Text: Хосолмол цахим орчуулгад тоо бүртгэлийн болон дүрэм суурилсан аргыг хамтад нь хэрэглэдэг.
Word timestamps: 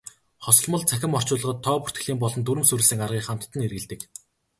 Хосолмол 0.43 0.83
цахим 0.89 1.13
орчуулгад 1.17 1.59
тоо 1.65 1.77
бүртгэлийн 1.81 2.19
болон 2.23 2.41
дүрэм 2.43 2.65
суурилсан 2.67 3.03
аргыг 3.05 3.25
хамтад 3.25 3.51
нь 3.55 3.63
хэрэглэдэг. 3.63 3.99